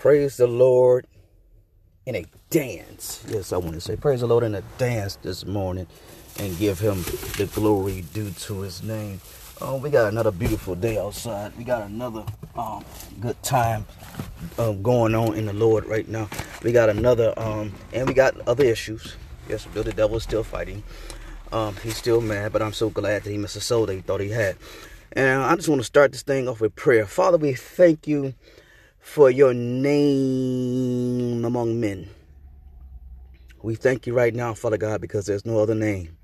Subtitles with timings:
[0.00, 1.06] praise the Lord
[2.06, 3.24] in a dance.
[3.28, 5.88] Yes, I want to say praise the Lord in a dance this morning
[6.38, 7.02] and give him
[7.36, 9.20] the glory due to his name.
[9.60, 11.56] Oh, we got another beautiful day outside.
[11.58, 12.24] We got another
[12.56, 12.84] um,
[13.18, 13.86] good time
[14.56, 16.28] um, going on in the Lord right now.
[16.62, 19.16] We got another, um, and we got other issues.
[19.48, 20.84] Yes, Bill the devil is still fighting.
[21.50, 24.00] Um, he's still mad, but I'm so glad that he missed a soul that he
[24.00, 24.56] thought he had.
[25.12, 27.04] And I just want to start this thing off with prayer.
[27.04, 28.34] Father, we thank you
[29.08, 32.06] for your name among men.
[33.62, 36.16] We thank you right now, Father God, because there's no other name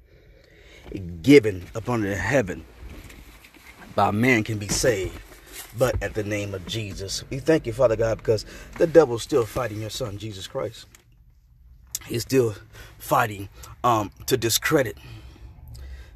[1.22, 2.62] given upon the heaven
[3.94, 5.18] by man can be saved,
[5.78, 7.24] but at the name of Jesus.
[7.30, 8.44] We thank you, Father God, because
[8.76, 10.86] the devil's still fighting your son, Jesus Christ.
[12.04, 12.54] He's still
[12.98, 13.48] fighting
[13.82, 14.98] um, to discredit,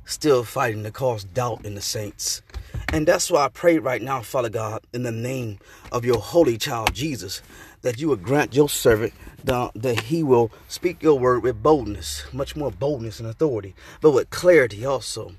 [0.05, 2.43] still fighting to cause doubt in the saints.
[2.91, 5.59] And that's why I pray right now, Father God, in the name
[5.92, 7.42] of your holy child Jesus,
[7.83, 9.12] that you would grant your servant
[9.45, 14.30] that he will speak your word with boldness, much more boldness and authority, but with
[14.30, 15.32] clarity also.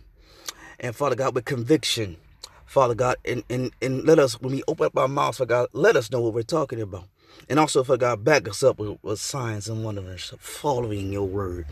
[0.79, 2.17] And Father God, with conviction,
[2.65, 5.69] Father God, and, and, and let us, when we open up our mouths, Father God,
[5.73, 7.05] let us know what we're talking about.
[7.49, 11.65] And also, Father God, back us up with, with signs and wonders following your word.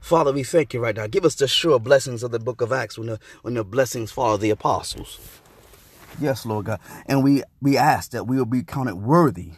[0.00, 1.06] Father, we thank you right now.
[1.06, 4.10] Give us the sure blessings of the book of Acts when the, when the blessings
[4.10, 5.18] follow the apostles.
[6.20, 6.80] Yes, Lord God.
[7.06, 9.52] And we, we ask that we will be counted worthy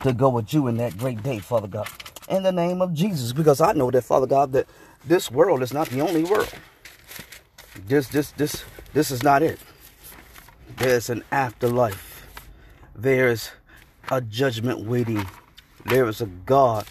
[0.00, 1.88] to go with you in that great day, Father God.
[2.28, 3.32] In the name of Jesus.
[3.32, 4.66] Because I know that, Father God, that
[5.04, 6.52] this world is not the only world.
[7.86, 9.58] This this this this is not it.
[10.76, 12.26] There's an afterlife.
[12.94, 13.50] There's
[14.10, 15.26] a judgment waiting.
[15.86, 16.86] There is a God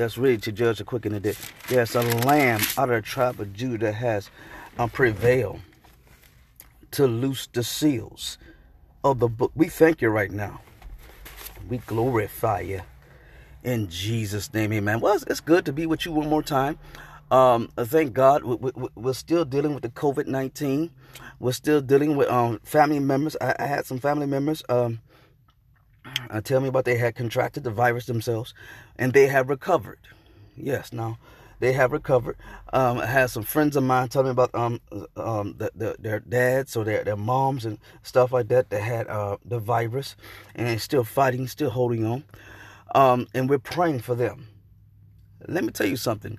[0.00, 1.36] that's ready to judge the quick and the dead.
[1.68, 4.30] There's a lamb out of the tribe of Judah that has
[4.78, 5.60] um, prevailed
[6.92, 8.38] to loose the seals
[9.04, 9.52] of the book.
[9.54, 10.60] We thank you right now.
[11.68, 12.80] We glorify you
[13.62, 15.00] in Jesus' name, amen.
[15.00, 16.78] Well, it's good to be with you one more time.
[17.30, 20.90] Um, thank God we, are still dealing with the COVID 19.
[21.38, 23.36] We're still dealing with um, family members.
[23.40, 25.00] I, I, had some family members um,
[26.30, 28.54] uh, tell me about they had contracted the virus themselves
[28.96, 29.98] and they have recovered.
[30.56, 31.18] Yes, now
[31.60, 32.36] they have recovered.
[32.72, 34.80] Um, I had some friends of mine tell me about um,
[35.16, 39.06] um, the, the, their dads or their, their moms and stuff like that that had
[39.06, 40.16] uh, the virus
[40.54, 42.24] and still fighting, still holding on.
[42.94, 44.48] Um, and we're praying for them.
[45.46, 46.38] Let me tell you something.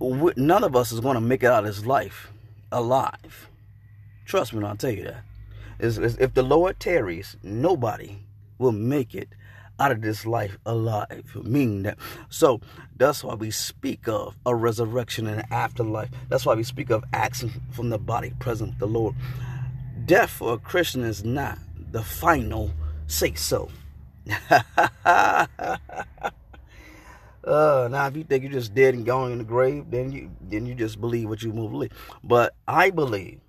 [0.00, 2.30] None of us is going to make it out of this life
[2.70, 3.48] alive.
[4.26, 5.24] Trust me when I tell you that.
[5.78, 8.18] If the Lord tarries, nobody
[8.58, 9.28] will make it
[9.78, 11.36] out of this life alive.
[11.42, 11.98] Meaning that.
[12.28, 12.60] So
[12.96, 16.10] that's why we speak of a resurrection and an afterlife.
[16.28, 19.14] That's why we speak of action from the body present with the Lord.
[20.04, 21.58] Death for a Christian is not
[21.90, 22.70] the final
[23.06, 23.68] say so.
[24.50, 25.46] uh,
[27.44, 30.66] now, if you think you're just dead and going in the grave, then you then
[30.66, 31.92] you just believe what you believe.
[32.24, 33.40] But I believe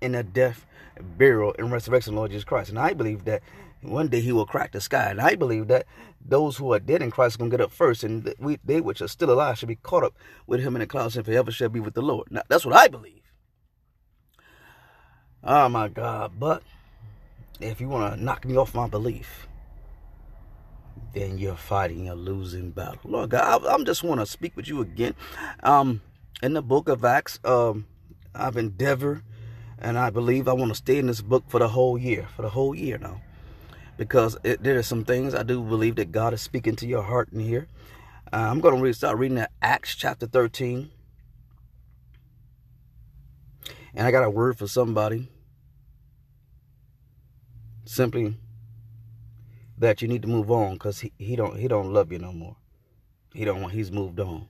[0.00, 0.64] in a death,
[1.02, 3.42] burial, and resurrection of Lord Jesus Christ, and I believe that
[3.80, 5.10] one day he will crack the sky.
[5.10, 5.86] And I believe that
[6.24, 8.80] those who are dead in Christ are going to get up first, and we, they
[8.80, 10.14] which are still alive should be caught up
[10.46, 12.28] with him in the clouds and forever shall be with the Lord.
[12.30, 13.22] Now, that's what I believe.
[15.44, 16.32] Oh my God.
[16.38, 16.62] But
[17.60, 19.46] if you want to knock me off my belief,
[21.14, 22.98] then you're fighting a losing battle.
[23.04, 25.14] Lord God, I, I just want to speak with you again.
[25.62, 26.02] Um,
[26.42, 27.86] in the book of Acts, um,
[28.34, 29.22] I've endeavored
[29.80, 32.42] and I believe I want to stay in this book for the whole year, for
[32.42, 33.20] the whole year now
[33.98, 37.02] because it, there are some things I do believe that God is speaking to your
[37.02, 37.66] heart in here.
[38.32, 40.90] Uh, I'm going to start reading Acts chapter 13.
[43.94, 45.28] And I got a word for somebody.
[47.84, 48.36] Simply
[49.76, 52.32] that you need to move on because he, he don't he don't love you no
[52.32, 52.56] more.
[53.32, 54.46] He don't he's moved on.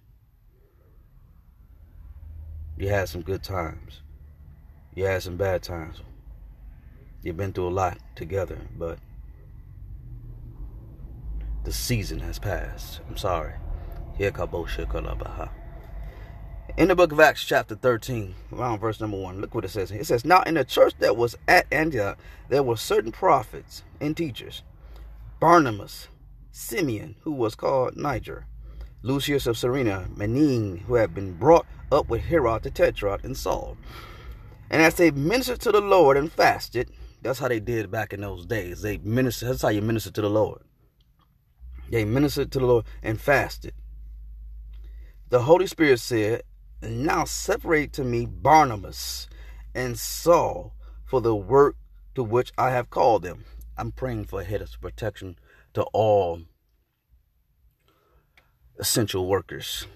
[2.77, 4.03] You had some good times.
[4.99, 6.03] You had some bad times.
[7.23, 8.99] You've been through a lot together, but
[11.63, 12.99] the season has passed.
[13.09, 13.53] I'm sorry.
[14.19, 14.35] In
[16.89, 19.93] the book of Acts, chapter 13, around verse number 1, look what it says.
[19.93, 22.19] It says, Now in the church that was at Antioch,
[22.49, 24.65] there were certain prophets and teachers
[25.39, 26.09] Barnabas,
[26.51, 28.47] Simeon, who was called Niger,
[29.03, 33.77] Lucius of Cyrene, Manaen, who had been brought up with Herod the Tetrarch, and Saul.
[34.71, 36.91] And as they ministered to the Lord and fasted,
[37.23, 38.83] that's how they did back in those days.
[38.83, 40.63] They ministered, that's how you minister to the Lord.
[41.91, 43.75] They ministered to the Lord and fasted.
[45.31, 46.43] The Holy Spirit said,
[46.83, 49.29] Now separate to me Barnabas
[49.75, 50.75] and Saul
[51.05, 51.77] for the work
[52.15, 53.45] to which I have called them.
[53.77, 55.39] I'm praying for a head of protection
[55.75, 56.43] to all
[58.79, 59.87] essential workers.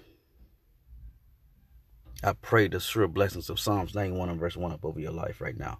[2.23, 5.41] I pray the sure blessings of Psalms 91 and verse 1 up over your life
[5.41, 5.79] right now.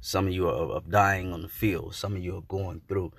[0.00, 1.94] Some of you are, dying on the field.
[1.94, 3.12] Some of you are going through,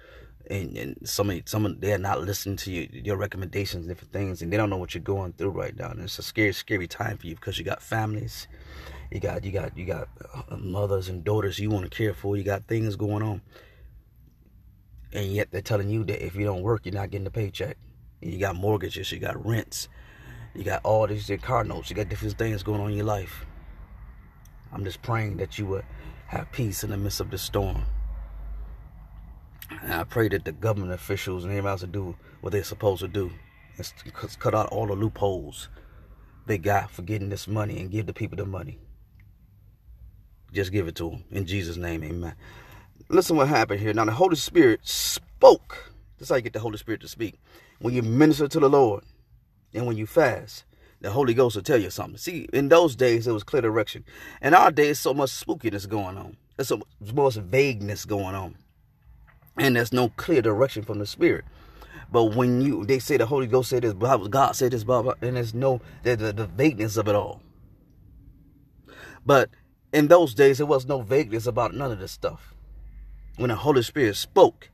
[0.49, 4.41] and, and some of some of they're not listening to you, your recommendations, different things,
[4.41, 5.91] and they don't know what you're going through right now.
[5.91, 8.47] And it's a scary, scary time for you because you got families,
[9.11, 12.37] you got you got you got uh, mothers and daughters you want to care for.
[12.37, 13.41] You got things going on,
[15.11, 17.77] and yet they're telling you that if you don't work, you're not getting a paycheck.
[18.21, 19.89] And you got mortgages, you got rents,
[20.57, 23.05] you got all these your car notes, you got different things going on in your
[23.05, 23.45] life.
[24.73, 25.85] I'm just praying that you would
[26.27, 27.83] have peace in the midst of the storm.
[29.69, 33.01] And I pray that the government officials and everybody else will do what they're supposed
[33.01, 33.31] to do.
[33.77, 33.93] Is
[34.39, 35.69] cut out all the loopholes
[36.47, 38.79] they got for getting this money and give the people the money.
[40.51, 41.23] Just give it to them.
[41.29, 42.33] In Jesus' name, amen.
[43.09, 43.93] Listen what happened here.
[43.93, 45.91] Now the Holy Spirit spoke.
[46.17, 47.35] That's how you get the Holy Spirit to speak.
[47.79, 49.03] When you minister to the Lord
[49.73, 50.63] and when you fast,
[51.01, 52.17] the Holy Ghost will tell you something.
[52.17, 54.03] See, in those days, it was clear direction.
[54.41, 56.37] In our days, so much spookiness going on.
[56.55, 56.81] There's so
[57.13, 58.55] much vagueness going on.
[59.57, 61.45] And there's no clear direction from the Spirit.
[62.11, 65.13] But when you, they say the Holy Ghost said this, God said this, blah, blah,
[65.21, 67.41] and there's no, the, the, the vagueness of it all.
[69.25, 69.49] But
[69.91, 72.53] in those days, there was no vagueness about none of this stuff.
[73.35, 74.69] When the Holy Spirit spoke,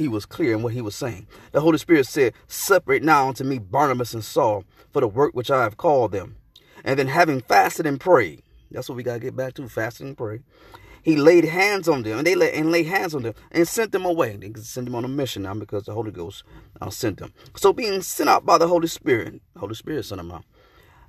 [0.00, 1.26] he was clear in what he was saying.
[1.52, 5.50] The Holy Spirit said, Separate now unto me Barnabas and Saul for the work which
[5.50, 6.36] I have called them.
[6.82, 10.08] And then having fasted and prayed, that's what we got to get back to, fasting
[10.08, 10.40] and pray.
[11.02, 13.92] He laid hands on them, and they lay, and laid hands on them, and sent
[13.92, 14.36] them away.
[14.36, 16.44] They sent them on a mission now because the Holy Ghost
[16.80, 17.32] uh, sent them.
[17.56, 20.44] So being sent out by the Holy Spirit, Holy Spirit sent them out.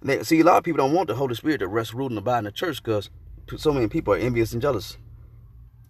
[0.01, 2.17] They, see, a lot of people don't want the Holy Spirit to rest, rule, and
[2.17, 3.09] abide in the church because
[3.57, 4.97] so many people are envious and jealous.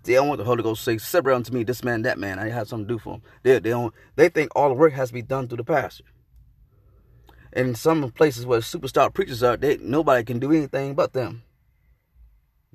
[0.04, 2.40] They don't want the Holy Ghost to say, separate unto me this man, that man.
[2.40, 3.22] I have something to do for them.
[3.44, 3.94] They, they don't.
[4.16, 6.06] They think all the work has to be done through the pastor.
[7.54, 11.44] And in some places where superstar preachers are, they nobody can do anything but them.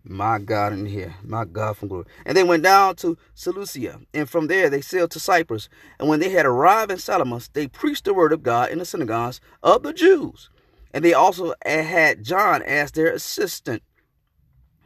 [0.08, 2.05] My God in here, my God from glory.
[2.25, 5.69] And they went down to Seleucia, and from there they sailed to Cyprus.
[5.99, 8.84] And when they had arrived in Salamis, they preached the word of God in the
[8.84, 10.49] synagogues of the Jews.
[10.94, 13.82] And they also had John as their assistant.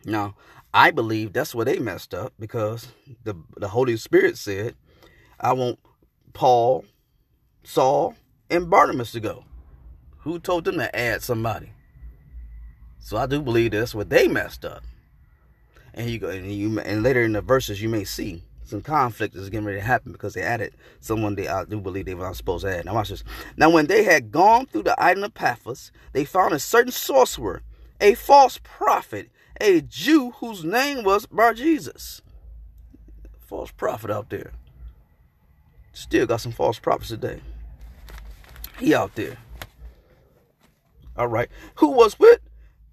[0.06, 0.36] Now,
[0.72, 2.88] I believe that's where they messed up because
[3.24, 4.76] the the Holy Spirit said,
[5.40, 5.78] "I want
[6.32, 6.84] Paul,
[7.64, 8.14] Saul,
[8.48, 9.44] and Barnabas to go."
[10.20, 11.72] Who told them to add somebody?
[12.98, 14.84] So I do believe that's what they messed up.
[15.94, 19.34] And you go and you and later in the verses you may see some conflict
[19.34, 22.26] is getting ready to happen because they added someone they I do believe they were
[22.26, 22.84] not supposed to add.
[22.84, 23.24] Now watch this.
[23.56, 27.62] Now when they had gone through the island of Paphos, they found a certain sorcerer,
[28.00, 29.30] a false prophet
[29.60, 32.22] a Jew whose name was Bar Jesus.
[33.38, 34.52] False prophet out there.
[35.92, 37.40] Still got some false prophets today.
[38.78, 39.36] He out there.
[41.16, 41.50] All right.
[41.76, 42.40] Who was with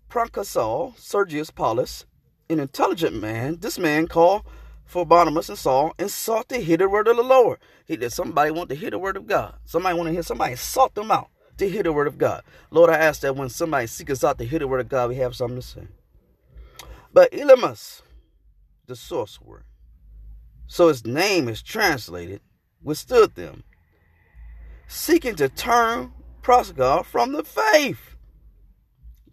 [0.09, 2.05] Proconsul Sergius Paulus,
[2.49, 3.57] an intelligent man.
[3.59, 4.43] This man called
[4.85, 7.59] for Barnabas and Saul and sought to hear the word of the Lord.
[7.85, 9.55] He did somebody want to hear the word of God.
[9.65, 12.43] Somebody want to hear somebody sought them out to hear the word of God.
[12.71, 15.09] Lord, I ask that when somebody seeks us out to hear the word of God,
[15.09, 15.87] we have something to say.
[17.17, 18.03] But Elymas,
[18.85, 19.65] the sorcerer,
[20.67, 22.41] so his name is translated,
[22.83, 23.63] withstood them,
[24.87, 26.13] seeking to turn
[26.43, 28.16] Proskar from the faith.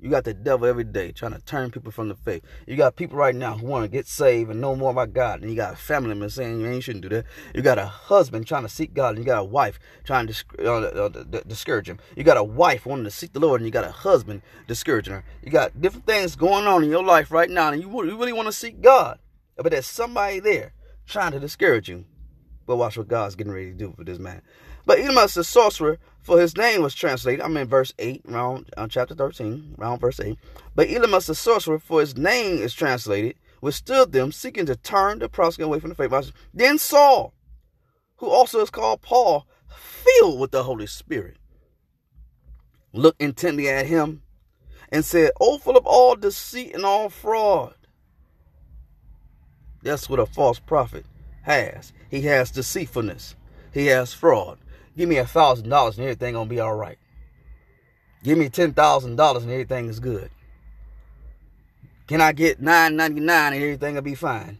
[0.05, 2.45] You got the devil every day trying to turn people from the faith.
[2.67, 5.41] You got people right now who want to get saved and know more about God.
[5.41, 7.25] And you got a family member saying, you shouldn't do that.
[7.55, 9.17] You got a husband trying to seek God.
[9.17, 12.01] And you got a wife trying to uh, uh, discourage him.
[12.19, 13.63] You got a wife wanting to seek the Lord.
[13.63, 15.25] And you got a husband discouraging her.
[15.43, 17.73] You got different things going on in your life right now.
[17.73, 19.19] And you, you really want to seek God.
[19.57, 20.75] But there's somebody there
[21.07, 22.05] trying to discourage you.
[22.67, 24.43] But watch what God's getting ready to do for this man.
[24.87, 27.45] But Elymas the sorcerer for his name was translated.
[27.45, 30.39] I'm in verse 8, around uh, chapter 13, around verse 8.
[30.75, 35.29] But Elymas the sorcerer, for his name is translated, withstood them, seeking to turn the
[35.29, 36.33] proselyte away from the faith.
[36.53, 37.35] Then Saul,
[38.17, 41.37] who also is called Paul, filled with the Holy Spirit,
[42.95, 44.23] looked intently at him
[44.91, 47.75] and said, O full of all deceit and all fraud.
[49.83, 51.05] That's what a false prophet
[51.43, 51.93] has.
[52.15, 53.35] He has deceitfulness.
[53.73, 54.59] He has fraud.
[54.97, 56.97] Give me a thousand dollars and everything gonna be all right.
[58.23, 60.31] Give me ten thousand dollars and everything is good.
[62.07, 64.59] Can I get nine ninety nine and everything will be fine?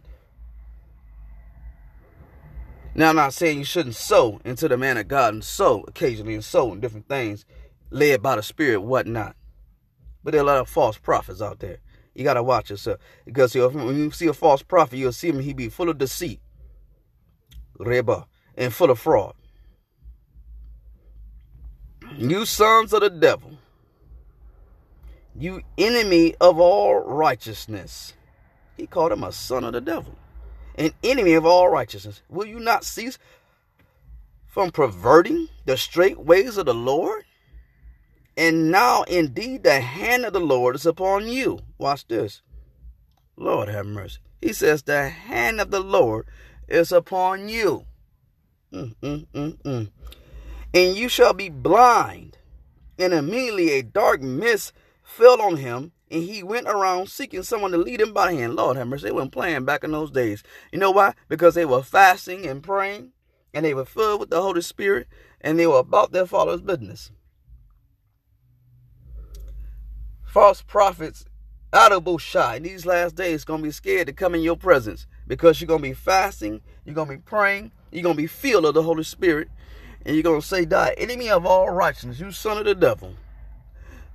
[2.93, 6.33] Now I'm not saying you shouldn't sow into the man of God and sow occasionally
[6.33, 7.45] and sow in different things,
[7.89, 9.37] led by the Spirit, whatnot.
[10.25, 11.77] But there are a lot of false prophets out there.
[12.15, 15.39] You gotta watch yourself because when you see a false prophet, you'll see him.
[15.39, 16.41] He be full of deceit,
[17.79, 19.33] reba, and full of fraud.
[22.17, 23.57] You sons of the devil,
[25.37, 28.13] you enemy of all righteousness.
[28.77, 30.15] He called him a son of the devil,
[30.75, 32.21] an enemy of all righteousness.
[32.29, 33.17] Will you not cease
[34.45, 37.25] from perverting the straight ways of the Lord?
[38.37, 41.59] And now indeed the hand of the Lord is upon you.
[41.77, 42.41] Watch this.
[43.37, 44.19] Lord have mercy.
[44.41, 46.27] He says, The hand of the Lord
[46.67, 47.85] is upon you.
[48.73, 49.91] Mm, mm, mm, mm.
[50.73, 52.37] and you shall be blind.
[52.97, 57.77] And immediately a dark mist fell on him, and he went around seeking someone to
[57.77, 58.55] lead him by the hand.
[58.55, 59.05] Lord have mercy.
[59.05, 60.43] They weren't playing back in those days.
[60.71, 61.13] You know why?
[61.27, 63.11] Because they were fasting and praying,
[63.53, 65.07] and they were filled with the Holy Spirit,
[65.41, 67.11] and they were about their Father's business.
[70.35, 71.23] false prophets
[71.71, 74.57] out of Bushai in these last days going to be scared to come in your
[74.57, 78.21] presence because you're going to be fasting, you're going to be praying, you're going to
[78.21, 79.49] be filled of the Holy Spirit,
[80.05, 83.13] and you're going to say, Die, enemy of all righteousness, you son of the devil.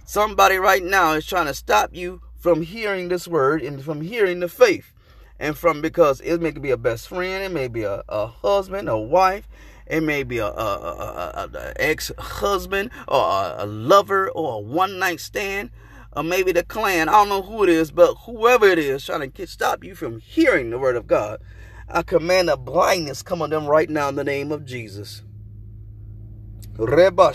[0.05, 4.41] Somebody right now is trying to stop you from hearing this word and from hearing
[4.41, 4.93] the faith.
[5.39, 8.89] And from because it may be a best friend, it may be a, a husband,
[8.89, 9.49] a wife,
[9.87, 15.71] it may be a, a, a, a ex-husband or a, lover or a one-night stand
[16.13, 17.09] or maybe the clan.
[17.09, 20.19] I don't know who it is, but whoever it is trying to stop you from
[20.19, 21.41] hearing the word of God,
[21.89, 25.23] I command a blindness come on them right now in the name of Jesus.
[26.77, 27.33] Reba.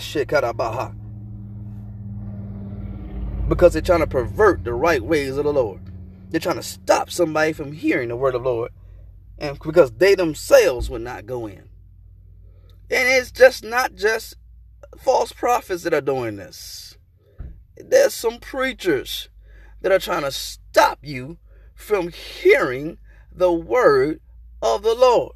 [3.48, 5.80] Because they're trying to pervert the right ways of the Lord.
[6.30, 8.72] They're trying to stop somebody from hearing the word of the Lord.
[9.38, 11.68] And because they themselves will not go in.
[12.90, 14.34] And it's just not just
[14.98, 16.95] false prophets that are doing this
[17.88, 19.28] there's some preachers
[19.80, 21.38] that are trying to stop you
[21.74, 22.98] from hearing
[23.32, 24.20] the word
[24.62, 25.32] of the Lord.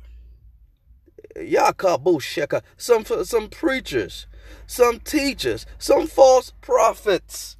[1.36, 2.62] Yakabusheka.
[2.76, 4.26] Some some preachers,
[4.66, 7.56] some teachers, some false prophets.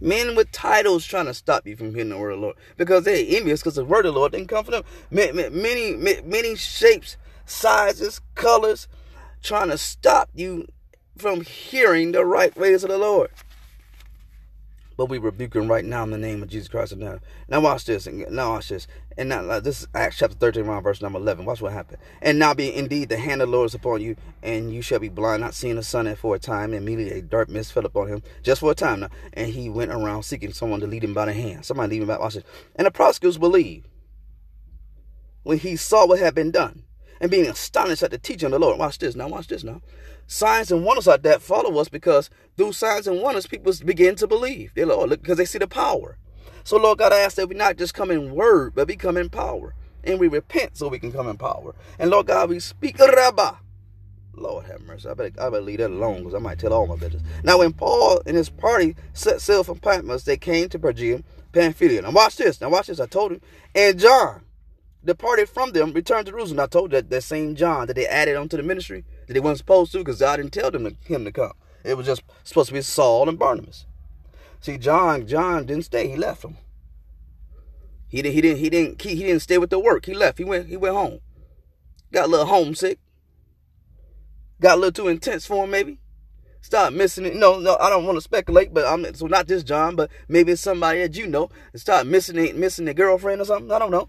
[0.00, 3.04] Men with titles trying to stop you from hearing the word of the Lord because
[3.04, 4.84] they're envious because the word of the Lord didn't come from them.
[5.10, 7.16] Many, many, many shapes,
[7.46, 8.88] sizes, colors,
[9.42, 10.66] trying to stop you
[11.22, 13.30] from hearing the right ways of the Lord.
[14.96, 17.22] But we rebuke him right now in the name of Jesus Christ of Nazareth.
[17.48, 18.06] Now watch this.
[18.06, 18.86] And now watch this.
[19.16, 21.44] And now this is Acts chapter 13, around verse number 11.
[21.44, 21.98] Watch what happened.
[22.20, 24.98] And now be indeed the hand of the Lord is upon you, and you shall
[24.98, 26.74] be blind, not seeing the sun And for a time.
[26.74, 29.08] And immediately a dark mist fell upon him, just for a time now.
[29.32, 31.64] And he went around seeking someone to lead him by the hand.
[31.64, 32.18] Somebody lead him by.
[32.18, 32.44] Watch this.
[32.74, 33.86] And the prosecutors believed
[35.44, 36.82] when he saw what had been done,
[37.20, 38.78] and being astonished at the teaching of the Lord.
[38.78, 39.28] Watch this now.
[39.28, 39.80] Watch this now
[40.26, 44.26] signs and wonders like that follow us because through signs and wonders, people begin to
[44.26, 44.72] believe.
[44.74, 46.18] They Lord, because they see the power.
[46.64, 49.16] So, Lord God, I ask that we not just come in word, but we come
[49.16, 49.74] in power.
[50.04, 51.74] And we repent so we can come in power.
[51.98, 53.56] And Lord God, we speak Rabbah.
[54.34, 55.08] Lord have mercy.
[55.08, 57.22] I better, I better leave that alone because I might tell all my business.
[57.44, 62.02] Now, when Paul and his party set sail from Patmos, they came to Phrygia, Pamphylia.
[62.02, 62.60] Now, watch this.
[62.60, 63.00] Now, watch this.
[63.00, 63.40] I told him.
[63.74, 64.42] And John
[65.04, 66.60] departed from them, returned to Jerusalem.
[66.60, 69.58] I told that that same John that they added onto the ministry that they weren't
[69.58, 71.52] supposed to because God didn't tell them to, him to come.
[71.84, 73.86] It was just supposed to be Saul and Barnabas.
[74.60, 76.08] See, John, John didn't stay.
[76.08, 76.56] He left them.
[78.08, 78.34] He didn't.
[78.34, 78.58] He didn't.
[78.58, 79.02] He didn't.
[79.02, 80.06] He, he didn't stay with the work.
[80.06, 80.38] He left.
[80.38, 80.68] He went.
[80.68, 81.20] He went home.
[82.12, 82.98] Got a little homesick.
[84.60, 85.98] Got a little too intense for him, maybe.
[86.60, 87.34] Start missing it.
[87.34, 90.52] No, no, I don't want to speculate, but I'm so not this John, but maybe
[90.52, 91.50] it's somebody that you know.
[91.74, 93.72] Start missing it, missing their girlfriend or something.
[93.72, 94.08] I don't know.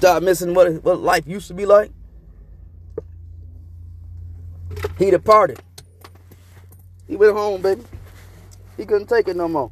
[0.00, 1.92] Stop missing what, what life used to be like.
[4.96, 5.60] He departed.
[7.06, 7.82] He went home, baby.
[8.78, 9.70] He couldn't take it no more.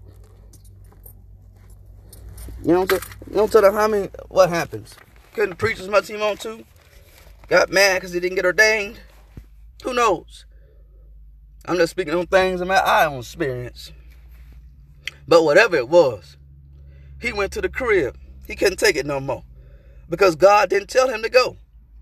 [2.63, 3.13] You know what I'm saying?
[3.31, 4.97] You don't tell the many what happens.
[5.33, 6.65] Couldn't preach as much he wanted to.
[7.49, 9.01] Got mad because he didn't get ordained.
[9.83, 10.45] Who knows?
[11.65, 13.93] I'm just speaking on things in my own experience.
[15.27, 16.37] But whatever it was,
[17.19, 18.19] he went to the crib.
[18.47, 19.45] He couldn't take it no more
[20.09, 21.57] because God didn't tell him to go.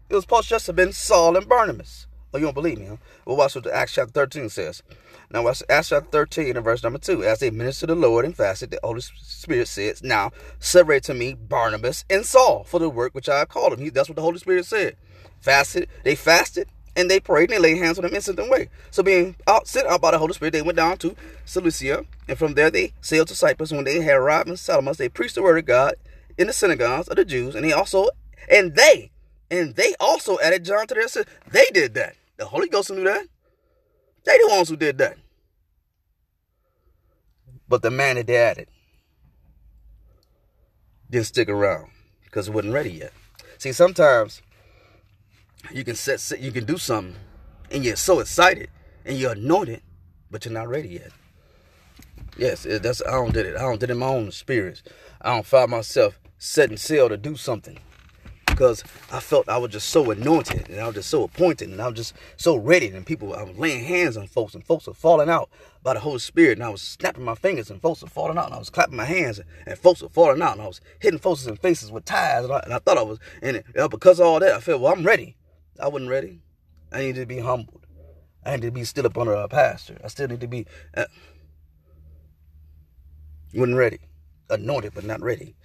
[0.09, 2.07] It was supposed to just have been Saul and Barnabas.
[2.33, 2.97] Oh, you don't believe me, huh?
[3.25, 4.83] Well, watch what Acts chapter 13 says.
[5.31, 7.25] Now, watch Acts chapter 13 and verse number 2.
[7.25, 11.15] As they ministered to the Lord and fasted, the Holy Spirit says, Now, separate to
[11.15, 13.81] me Barnabas and Saul for the work which I have called them.
[13.81, 14.97] He, that's what the Holy Spirit said.
[15.41, 18.69] Fasted, they fasted, and they prayed, and they laid hands on them sent them away.
[18.91, 22.39] So, being out, sent out by the Holy Spirit, they went down to Seleucia, and
[22.39, 23.73] from there they sailed to Cyprus.
[23.73, 25.95] When they had arrived in Salamis, they preached the word of God
[26.39, 28.09] in the synagogues of the Jews, and he also
[28.51, 29.11] and they
[29.51, 31.33] and they also added John to their system.
[31.51, 32.17] They did that.
[32.37, 33.27] The Holy Ghost knew that.
[34.25, 35.17] They the ones who did that.
[37.69, 38.69] But the man that they added
[41.11, 41.91] didn't stick around
[42.25, 43.13] because it wasn't ready yet.
[43.59, 44.43] See, sometimes
[45.73, 47.17] you can set, you can do something,
[47.71, 48.69] and you're so excited
[49.05, 49.83] and you're anointed,
[50.31, 51.13] but you're not ready yet.
[52.37, 53.57] Yes, that's I don't did it.
[53.57, 54.83] I don't did it in my own experience.
[55.23, 57.79] I don't find myself setting sail to do something
[58.57, 61.81] because I felt I was just so anointed and I was just so appointed and
[61.81, 62.89] I was just so ready.
[62.89, 65.51] And people, I was laying hands on folks and folks were falling out
[65.83, 66.57] by the Holy Spirit.
[66.57, 68.47] And I was snapping my fingers and folks were falling out.
[68.47, 70.55] And I was clapping my hands and folks were falling out.
[70.55, 72.45] And I was hitting folks faces with ties.
[72.45, 74.81] And I, and I thought I was, and it, because of all that, I felt,
[74.81, 75.37] well, I'm ready.
[75.79, 76.41] I wasn't ready.
[76.91, 77.87] I needed to be humbled.
[78.43, 79.99] I needed to be still up under a pastor.
[80.03, 80.67] I still need to be,
[80.97, 81.05] uh,
[83.53, 83.99] wasn't ready.
[84.49, 85.57] Anointed, but not ready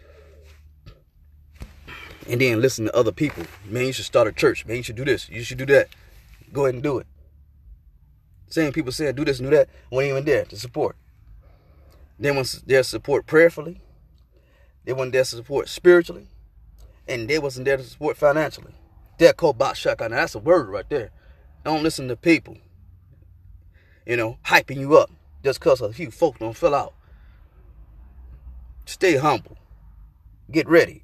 [2.30, 3.46] and then listen to other people.
[3.66, 4.66] Man, you should start a church.
[4.66, 5.30] Man, you should do this.
[5.30, 5.90] You should do that.
[6.54, 7.08] Go ahead and do it.
[8.50, 10.96] Same people saying do this and do that weren't even there to support.
[12.20, 13.82] They weren't there to support prayerfully.
[14.86, 16.28] They weren't there to support spiritually.
[17.08, 18.74] And they wasn't there to support financially.
[19.18, 20.12] That cobot shotgun.
[20.12, 21.12] That's a word right there.
[21.64, 22.58] Don't listen to people.
[24.06, 25.10] You know, hyping you up
[25.44, 26.94] just because a few folks don't fill out.
[28.86, 29.58] Stay humble.
[30.52, 31.04] Get ready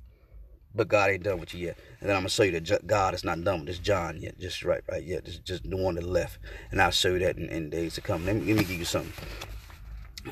[0.78, 1.78] but God ain't done with you yet.
[2.00, 4.40] And then I'm gonna show you that God is not done with this John yet,
[4.40, 6.40] just right, right yet, just just the one that left,
[6.72, 8.26] and I'll show you that in, in days to come.
[8.26, 9.12] Let me, let me give you something,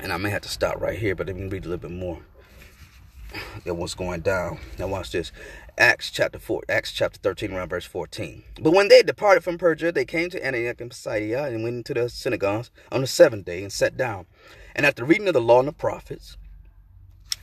[0.00, 1.96] and I may have to stop right here, but let me read a little bit
[1.96, 2.20] more.
[3.66, 4.58] At what's going down.
[4.78, 5.32] Now watch this.
[5.76, 8.44] Acts chapter 4, Acts chapter 13, around verse 14.
[8.62, 11.92] But when they departed from Perga, they came to Antioch and Pisidia and went into
[11.92, 14.24] the synagogues on the seventh day and sat down.
[14.74, 16.38] And after reading of the law and the prophets,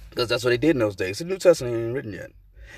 [0.09, 2.31] because that's what they did in those days, the New Testament ain't written yet.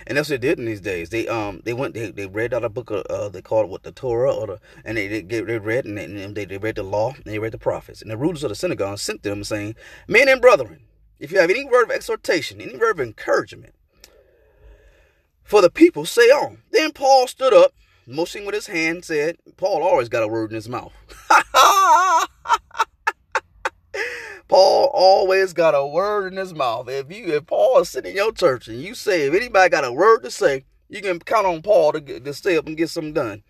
[0.07, 1.09] And that's what they did in these days.
[1.09, 3.71] They um they went they, they read out a book of uh, they called it
[3.71, 5.97] what the Torah or the and they they, they read and,
[6.35, 8.55] they, they read the law and they read the prophets and the rulers of the
[8.55, 9.75] synagogue sent them saying,
[10.07, 10.81] Men and brethren,
[11.19, 13.73] if you have any word of exhortation, any word of encouragement
[15.45, 16.63] for the people, say on.
[16.71, 17.73] Then Paul stood up,
[18.07, 20.93] motioning with his hand, said, Paul always got a word in his mouth.
[24.47, 26.89] Paul always got a word in his mouth.
[26.89, 29.83] If you if Paul is sitting in your church and you say if anybody got
[29.83, 32.89] a word to say, you can count on Paul to, to stay up and get
[32.89, 33.43] something done.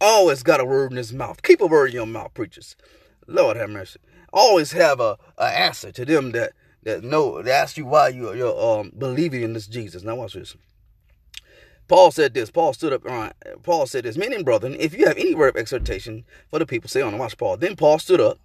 [0.00, 1.42] Always got a word in his mouth.
[1.42, 2.76] Keep a word in your mouth, preachers.
[3.26, 3.98] Lord have mercy.
[4.32, 6.52] Always have a, a answer to them that
[6.84, 10.04] that know that ask you why you you're um, believing in this Jesus.
[10.04, 10.56] Now watch this.
[11.88, 12.50] Paul said this.
[12.50, 13.02] Paul stood up.
[13.04, 13.30] Uh,
[13.62, 14.16] Paul said this.
[14.16, 17.16] Men and brethren, if you have any word of exhortation for the people, say on.
[17.18, 17.56] Watch Paul.
[17.56, 18.38] Then Paul stood up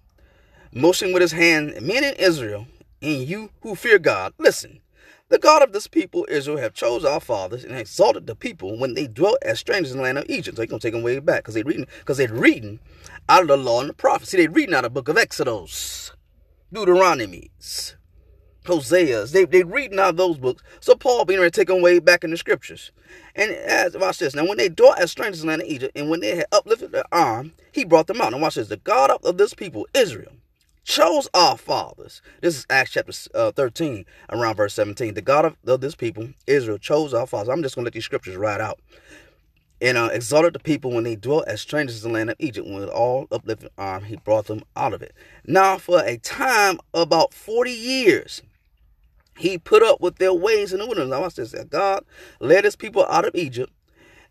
[0.74, 2.66] motioning with his hand, men in Israel,
[3.00, 4.80] and you who fear God, listen.
[5.28, 8.94] The God of this people, Israel, have chose our fathers and exalted the people when
[8.94, 10.56] they dwelt as strangers in the land of Egypt.
[10.56, 12.78] So he's gonna take them way back because they reading because they're reading
[13.28, 14.30] out of the law and the prophets.
[14.30, 16.12] See, they're reading out of the book of Exodus,
[16.72, 17.94] Deuteronomies,
[18.66, 19.32] Hosea's.
[19.32, 20.62] They they reading out those books.
[20.80, 22.92] So Paul being ready to take them way back in the scriptures.
[23.34, 24.34] And as watch this.
[24.34, 26.46] Now when they dwelt as strangers in the land of Egypt, and when they had
[26.52, 28.34] uplifted their arm, he brought them out.
[28.34, 28.68] And watch this.
[28.68, 30.32] The God of this people, Israel
[30.84, 32.22] chose our fathers.
[32.40, 35.14] This is Acts chapter uh, 13, around verse 17.
[35.14, 37.48] The God of, of, this people, Israel, chose our fathers.
[37.48, 38.78] I'm just going to let these scriptures ride out.
[39.80, 42.66] And uh, exalted the people when they dwelt as strangers in the land of Egypt.
[42.66, 45.12] When with all uplifted arm, he brought them out of it.
[45.46, 48.40] Now, for a time about 40 years,
[49.36, 51.10] he put up with their ways in the wilderness.
[51.10, 51.54] Now, watch this.
[51.70, 52.04] God
[52.40, 53.72] led his people out of Egypt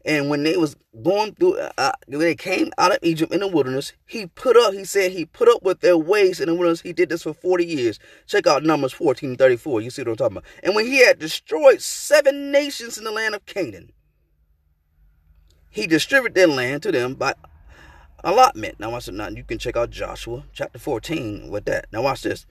[0.06, 3.39] and when they was going through, uh, uh, when they came out of Egypt in
[3.39, 6.54] the wilderness, he put up, he said he put up with their ways in the
[6.54, 6.82] wilderness.
[6.82, 8.00] He did this for 40 years.
[8.28, 9.82] Check out Numbers 14 34.
[9.82, 10.50] You see what I'm talking about.
[10.62, 13.94] And when he had destroyed seven nations in the land of Canaan,
[15.70, 17.34] he distributed their land to them by
[18.24, 18.80] allotment.
[18.80, 19.13] Now watch it.
[19.13, 21.88] Now you can check out Joshua chapter 14 with that.
[21.94, 22.46] Now watch this.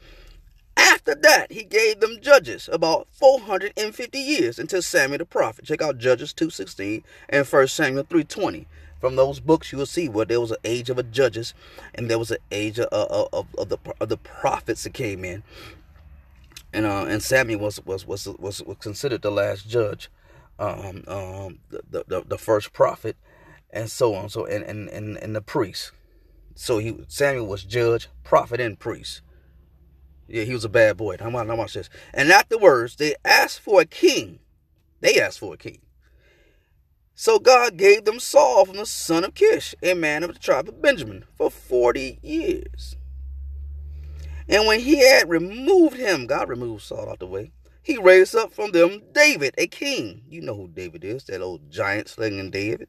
[0.77, 5.65] After that, he gave them judges about 450 years until Samuel the prophet.
[5.65, 8.67] Check out Judges 2.16 and 1 Samuel 3.20.
[9.01, 11.55] From those books, you will see where there was an age of a judges
[11.95, 15.25] and there was an age of, of, of, of the, of the prophets that came
[15.25, 15.43] in.
[16.73, 20.09] And uh, and Samuel was was, was was considered the last judge,
[20.59, 23.17] um, um, the, the the first prophet,
[23.71, 24.31] and so on.
[24.31, 25.93] So and and and, and the priest.
[26.55, 29.21] So he Samuel was judge, prophet, and priest.
[30.27, 31.17] Yeah, he was a bad boy.
[31.21, 31.91] Now watch, now watch this.
[32.15, 34.39] And afterwards, they asked for a king.
[35.01, 35.81] They asked for a king.
[37.15, 40.69] So God gave them Saul from the son of Kish, a man of the tribe
[40.69, 42.97] of Benjamin, for 40 years.
[44.49, 48.53] And when he had removed him, God removed Saul out the way, he raised up
[48.53, 50.23] from them David, a king.
[50.29, 52.89] You know who David is, that old giant slinging David.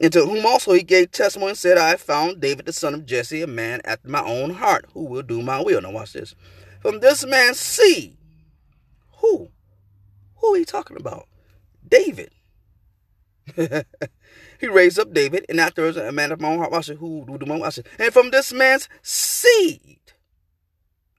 [0.00, 3.04] And to whom also he gave testimony and said, I found David the son of
[3.04, 5.82] Jesse, a man after my own heart, who will do my will.
[5.82, 6.34] Now watch this.
[6.80, 8.16] from this man's seed.
[9.18, 9.50] Who?
[10.36, 11.28] Who are you talking about?
[11.86, 12.30] David.
[13.56, 16.72] he raised up David, and afterwards a man of my own heart.
[16.72, 19.98] I said, who do my I said, and from this man's seed.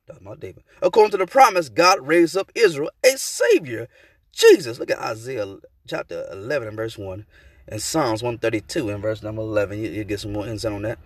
[0.08, 0.64] Talking about David.
[0.82, 3.88] According to the promise, God raised up Israel a savior,
[4.32, 4.80] Jesus.
[4.80, 7.26] Look at Isaiah chapter 11 and verse 1.
[7.72, 9.80] And Psalms 132 and verse number 11.
[9.80, 11.00] You, you get some more insight on that.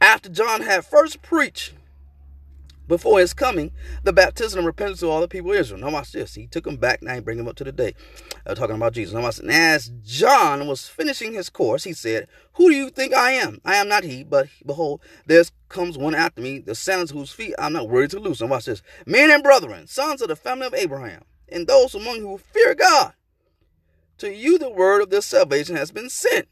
[0.00, 1.74] After John had first preached
[2.88, 3.70] before his coming,
[4.02, 5.80] the baptism of repentance to all the people of Israel.
[5.80, 6.34] Now watch this.
[6.34, 7.02] He took them back.
[7.02, 7.94] Now he bring them up to the day.
[8.44, 9.14] Uh, talking about Jesus.
[9.14, 9.38] Now watch.
[9.38, 13.60] And as John was finishing his course, he said, Who do you think I am?
[13.64, 17.54] I am not he, but behold, there comes one after me, the sandals whose feet
[17.58, 18.40] I'm not worthy to loose.
[18.40, 18.82] And watch this.
[19.06, 22.74] Men and brethren, sons of the family of Abraham, and those among you who fear
[22.74, 23.12] God,
[24.18, 26.48] to you the word of this salvation has been sent.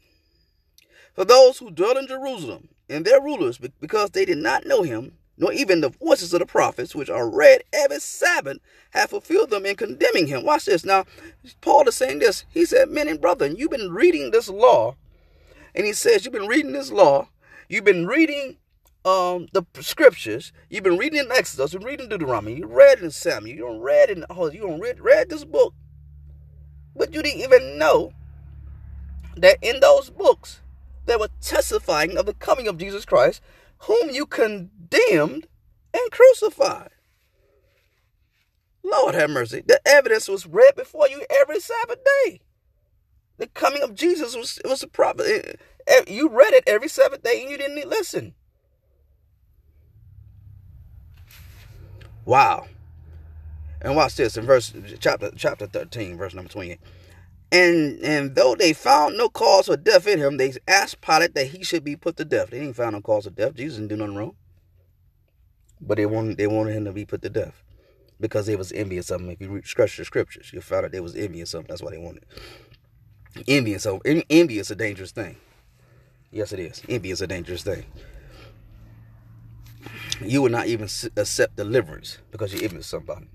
[1.13, 5.13] For those who dwell in Jerusalem and their rulers, because they did not know him,
[5.37, 8.57] nor even the voices of the prophets, which are read every Sabbath,
[8.91, 10.43] have fulfilled them in condemning him.
[10.43, 10.83] Watch this.
[10.83, 11.05] Now,
[11.61, 12.45] Paul is saying this.
[12.49, 14.95] He said, Men and brethren, you've been reading this law.
[15.75, 17.29] And he says, You've been reading this law.
[17.69, 18.57] You've been reading
[19.05, 20.51] um, the scriptures.
[20.69, 21.73] You've been reading in Exodus.
[21.73, 22.55] You've been reading Deuteronomy.
[22.55, 23.55] You read in Samuel.
[23.55, 25.73] You don't read in oh, you don't read, read this book.
[26.97, 28.11] But you didn't even know
[29.35, 30.61] that in those books
[31.05, 33.41] they were testifying of the coming of Jesus Christ,
[33.79, 35.47] whom you condemned
[35.93, 36.89] and crucified.
[38.83, 39.63] Lord have mercy.
[39.65, 42.41] The evidence was read before you every Sabbath day.
[43.37, 45.27] The coming of Jesus was was a problem.
[45.29, 45.53] Eh,
[45.87, 48.33] eh, you read it every Sabbath day and you didn't listen.
[52.25, 52.67] Wow.
[53.81, 56.79] And watch this in verse chapter chapter 13, verse number 28.
[57.51, 61.47] And and though they found no cause for death in him, they asked Pilate that
[61.47, 62.49] he should be put to death.
[62.49, 63.55] They didn't find no cause of death.
[63.55, 64.35] Jesus didn't do nothing wrong.
[65.79, 67.63] But they wanted they wanted him to be put to death.
[68.19, 69.29] Because they was envious of him.
[69.29, 71.65] If you read the scriptures, you found out they was envious of him.
[71.69, 72.25] That's why they wanted.
[73.47, 75.37] Envious so envy is a dangerous thing.
[76.31, 76.81] Yes, it is.
[76.89, 77.85] Envy is a dangerous thing
[80.21, 83.27] you will not even accept deliverance because you're envious of somebody.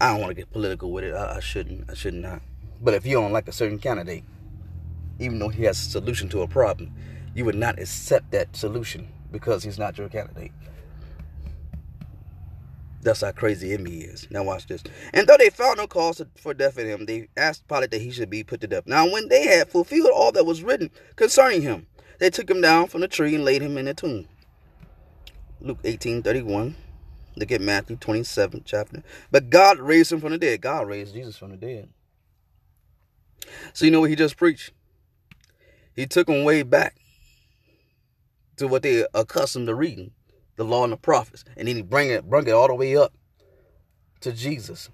[0.00, 1.14] I don't want to get political with it.
[1.14, 1.90] I, I, shouldn't.
[1.90, 2.42] I should not.
[2.80, 4.24] But if you don't like a certain candidate,
[5.18, 6.92] even though he has a solution to a problem,
[7.34, 10.52] you would not accept that solution because he's not your candidate.
[13.02, 14.26] That's how crazy envy is.
[14.30, 14.82] Now watch this.
[15.12, 18.10] And though they found no cause for death in him, they asked Pilate that he
[18.10, 18.86] should be put to death.
[18.86, 21.86] Now when they had fulfilled all that was written concerning him,
[22.18, 24.26] they took him down from the tree and laid him in a tomb.
[25.60, 26.76] Luke 18 31.
[27.36, 29.02] Look at Matthew 27 chapter.
[29.30, 30.60] But God raised him from the dead.
[30.60, 31.88] God raised Jesus from the dead.
[33.72, 34.72] So you know what he just preached?
[35.94, 36.96] He took them way back
[38.56, 40.12] to what they accustomed to reading,
[40.56, 41.44] the law and the prophets.
[41.56, 43.12] And then he bring it, bring it all the way up
[44.20, 44.90] to Jesus.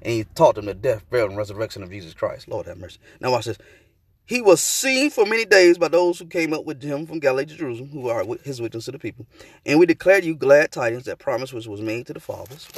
[0.00, 2.48] And he taught them the death, burial, and resurrection of Jesus Christ.
[2.48, 2.98] Lord have mercy.
[3.20, 3.58] Now watch this.
[4.24, 7.44] He was seen for many days by those who came up with him from Galilee
[7.46, 9.26] to Jerusalem, who are his witnesses to the people.
[9.66, 12.68] And we declare you glad tidings that promise which was made to the fathers.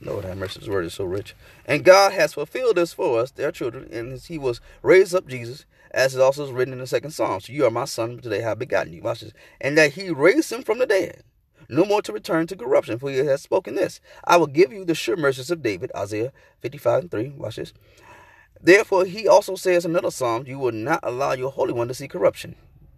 [0.00, 1.34] Lord have mercy, his word is so rich.
[1.66, 5.66] And God has fulfilled this for us, their children, and he was raised up Jesus,
[5.90, 7.40] as it also is written in the second psalm.
[7.40, 9.02] So you are my son, today I have begotten you.
[9.02, 9.32] Watch this.
[9.60, 11.24] And that he raised him from the dead,
[11.68, 14.00] no more to return to corruption, for he has spoken this.
[14.24, 17.28] I will give you the sure mercies of David, Isaiah 55 and 3.
[17.36, 17.72] Watch this.
[18.62, 21.94] Therefore, he also says in another psalm, You will not allow your Holy One to
[21.94, 22.56] see corruption.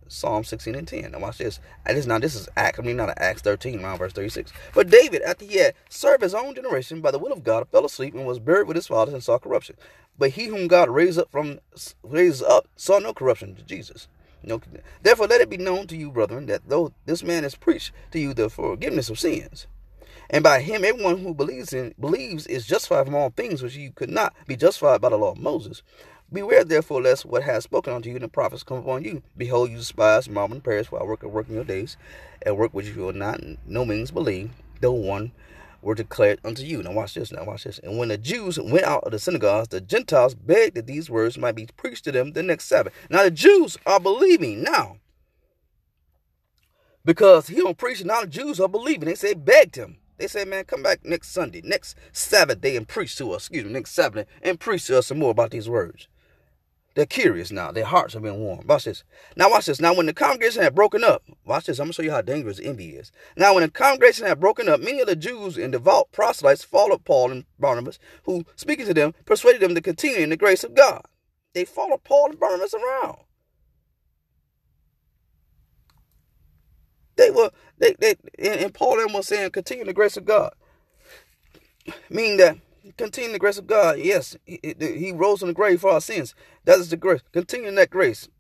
[0.09, 1.12] Psalm 16 and 10.
[1.12, 1.61] Now watch this.
[1.87, 4.53] This now this is Acts, I mean not Acts 13, around verse 36.
[4.75, 7.87] But David, after he had served his own generation by the will of God, fell
[7.87, 9.77] asleep and was buried with his fathers and saw corruption.
[10.18, 11.61] But he whom God raised up from
[12.03, 14.09] raised up saw no corruption to Jesus.
[14.42, 14.61] No,
[15.03, 18.18] therefore let it be known to you, brethren, that though this man has preached to
[18.18, 19.66] you the forgiveness of sins,
[20.31, 23.93] and by him, everyone who believes in believes is justified from all things which you
[23.93, 25.83] could not be justified by the law of Moses.
[26.33, 29.23] Beware therefore lest what has spoken unto you in the prophets come upon you.
[29.37, 31.97] Behold, you despise marble and perish while work working your days,
[32.43, 35.33] and work which you will not no means believe, though one
[35.83, 36.83] were declared unto you.
[36.83, 37.81] Now watch this, now watch this.
[37.81, 41.37] And when the Jews went out of the synagogues, the Gentiles begged that these words
[41.37, 42.93] might be preached to them the next Sabbath.
[43.09, 44.99] Now the Jews are believing now.
[47.05, 49.09] Because he don't preach, now the Jews are believing.
[49.09, 49.97] They say begged him.
[50.21, 53.65] They said, man, come back next Sunday, next Sabbath day and preach to us, excuse
[53.65, 56.09] me, next Sabbath and preach to us some more about these words.
[56.95, 57.73] They're curious now.
[57.73, 58.69] Their hearts have been warmed.
[58.69, 59.03] Watch this.
[59.35, 59.81] Now watch this.
[59.81, 61.79] Now when the congregation had broken up, watch this.
[61.79, 63.11] I'm going to show you how dangerous envy is.
[63.35, 67.07] Now when the congregation had broken up, many of the Jews and devout proselytes followed
[67.07, 70.75] Paul and Barnabas, who, speaking to them, persuaded them to continue in the grace of
[70.75, 71.01] God.
[71.55, 73.21] They followed Paul and Barnabas around.
[77.21, 80.55] They were they they and Paul and was saying continue the grace of God.
[82.09, 82.57] Meaning that
[82.97, 83.99] continue the grace of God.
[83.99, 86.35] Yes, he, he rose from the grave for our sins.
[86.65, 87.21] That is the grace.
[87.33, 88.31] Continue in that grace.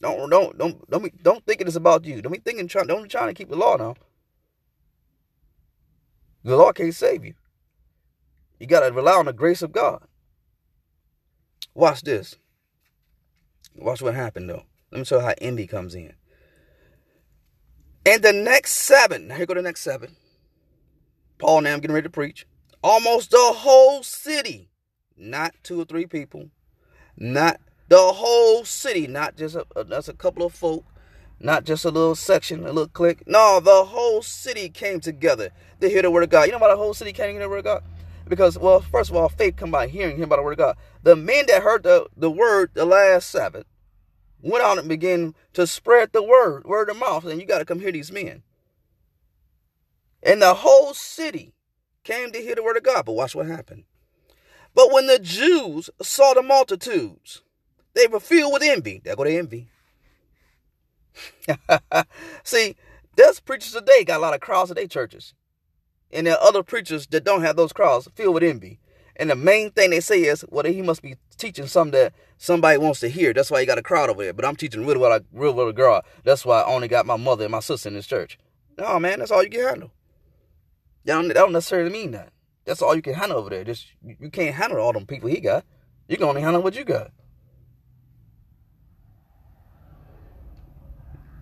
[0.00, 2.22] Don't don't don't don't be, don't think it is about you.
[2.22, 3.96] Don't be thinking trying don't be trying to keep the law now.
[6.42, 7.34] The law can't save you.
[8.58, 10.04] You gotta rely on the grace of God.
[11.74, 12.36] Watch this.
[13.76, 14.62] Watch what happened though.
[14.90, 16.14] Let me show you how envy comes in.
[18.04, 20.16] And the next seven, here go the next seven.
[21.38, 22.46] Paul now I'm getting ready to preach.
[22.82, 24.68] Almost the whole city,
[25.16, 26.50] not two or three people,
[27.16, 30.84] not the whole city, not just a, that's a couple of folk,
[31.38, 33.22] not just a little section, a little clique.
[33.28, 36.46] No, the whole city came together to hear the word of God.
[36.46, 37.84] You know why the whole city came to hear the word of God?
[38.28, 40.76] Because, well, first of all, faith come by hearing, hearing by the word of God.
[41.02, 43.66] The men that heard the, the word the last Sabbath
[44.42, 47.64] went out and began to spread the word, word of mouth, and you got to
[47.64, 48.42] come hear these men.
[50.22, 51.54] And the whole city
[52.04, 53.04] came to hear the word of God.
[53.06, 53.84] But watch what happened.
[54.74, 57.42] But when the Jews saw the multitudes,
[57.94, 59.00] they were filled with envy.
[59.04, 59.68] There go the envy.
[62.44, 62.76] See,
[63.16, 65.34] there's preachers today got a lot of crowds at their churches.
[66.10, 68.78] And there are other preachers that don't have those crowds filled with envy.
[69.16, 72.78] And the main thing they say is, well, he must be teaching something that somebody
[72.78, 73.34] wants to hear.
[73.34, 74.32] That's why you got a crowd over there.
[74.32, 76.02] But I'm teaching real what real little girl.
[76.24, 78.38] That's why I only got my mother and my sister in this church.
[78.78, 79.90] No, man, that's all you can handle.
[81.04, 82.32] That don't, that don't necessarily mean that.
[82.64, 83.64] That's all you can handle over there.
[83.64, 85.64] Just you can't handle all them people he got.
[86.08, 87.10] You can only handle what you got.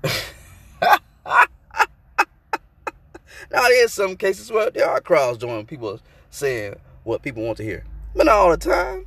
[3.52, 7.64] now there's some cases where there are crowds joining people saying what people want to
[7.64, 7.84] hear,
[8.14, 9.06] but not all the time.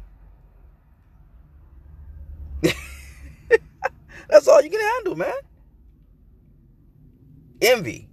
[4.34, 5.32] That's all you can handle, man.
[7.62, 8.10] Envy.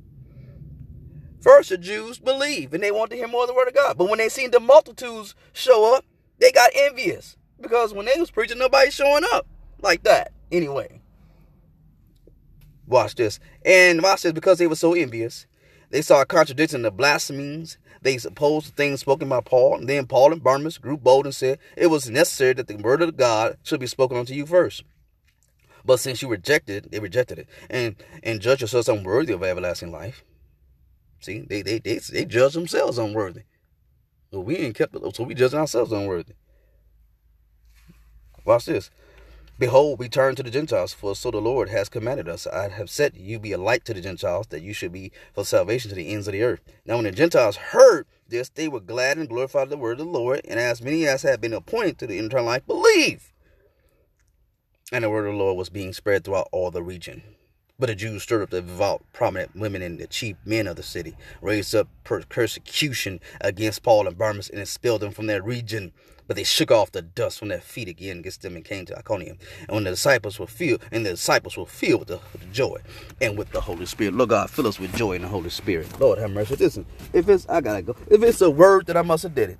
[1.41, 3.97] First, the Jews believe and they want to hear more of the word of God.
[3.97, 6.05] But when they seen the multitudes show up,
[6.39, 7.39] they got envious.
[7.59, 9.47] Because when they was preaching, nobody showing up
[9.81, 10.33] like that.
[10.53, 11.01] Anyway.
[12.87, 13.41] Watch this.
[13.65, 15.47] And watch this, because they were so envious,
[15.89, 19.77] they saw a contradicting the blasphemies they opposed the things spoken by Paul.
[19.77, 23.01] And then Paul and Barnabas grew bold and said it was necessary that the word
[23.01, 24.85] of God should be spoken unto you first.
[25.85, 30.25] But since you rejected, they rejected it, and and judge yourselves unworthy of everlasting life.
[31.21, 33.43] See, they they they, they judge themselves unworthy.
[34.31, 36.35] So we ain't kept it, so we judging ourselves unworthy.
[38.45, 38.91] Watch this.
[39.59, 42.47] Behold, we turn to the Gentiles, for so the Lord has commanded us.
[42.47, 45.45] I have set you be a light to the Gentiles, that you should be for
[45.45, 46.63] salvation to the ends of the earth.
[46.87, 50.13] Now, when the Gentiles heard this, they were glad and glorified the word of the
[50.13, 53.30] Lord, and as many as had been appointed to the eternal life believe.
[54.93, 57.23] And the word of the Lord was being spread throughout all the region.
[57.79, 60.83] But the Jews stirred up the devout, prominent women and the chief men of the
[60.83, 65.93] city, raised up persecution against Paul and Barnabas, and expelled them from their region.
[66.27, 68.99] But they shook off the dust from their feet again against them and came to
[68.99, 69.39] Iconium.
[69.61, 72.79] And when the disciples were filled, and the disciples were filled with the, with joy
[73.21, 74.15] and with the Holy Spirit.
[74.15, 76.01] Lord God, fill us with joy in the Holy Spirit.
[76.01, 76.57] Lord have mercy.
[76.57, 77.97] Listen, if it's I gotta go.
[78.11, 79.59] If it's a word that I must have did it.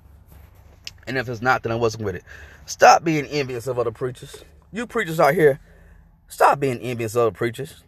[1.07, 2.23] And if it's not, then I wasn't with it.
[2.65, 4.43] Stop being envious of other preachers.
[4.71, 5.59] You preachers out here,
[6.27, 7.83] stop being envious of other preachers.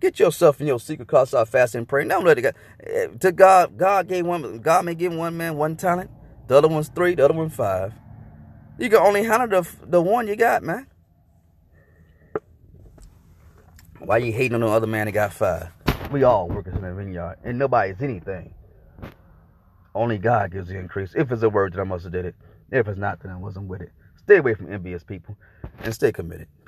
[0.00, 2.08] Get yourself in your secret closet, start fasting and praying.
[2.08, 2.52] Don't let it go.
[2.84, 6.10] Eh, to God, God gave one, God may give one man one talent.
[6.46, 7.92] The other one's three, the other one five.
[8.78, 10.86] You can only handle the, the one you got, man.
[13.98, 15.68] Why you hating on the other man that got five?
[16.12, 18.54] We all workers in the vineyard, and nobody's anything.
[19.94, 21.12] Only God gives the increase.
[21.16, 22.36] If it's a word, then I must have did it.
[22.70, 23.90] If it's not, then I wasn't with it.
[24.28, 25.38] Stay away from envious people
[25.82, 26.48] and stay committed.